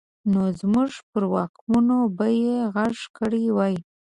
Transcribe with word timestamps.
نو 0.31 0.41
زموږ 0.59 0.91
پر 1.09 1.23
واکمنو 1.33 1.99
به 2.17 2.27
يې 2.43 2.57
غږ 2.75 2.97
کړی 3.17 3.45
وای. 3.57 3.75